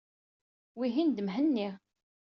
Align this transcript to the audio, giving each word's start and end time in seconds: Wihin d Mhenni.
Wihin 0.77 1.09
d 1.15 1.19
Mhenni. 1.23 1.69